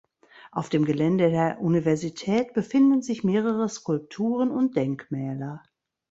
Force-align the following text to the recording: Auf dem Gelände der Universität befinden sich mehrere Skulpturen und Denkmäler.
Auf 0.51 0.69
dem 0.69 0.83
Gelände 0.85 1.29
der 1.29 1.61
Universität 1.61 2.55
befinden 2.55 3.03
sich 3.03 3.23
mehrere 3.23 3.69
Skulpturen 3.69 4.49
und 4.49 4.75
Denkmäler. 4.75 5.61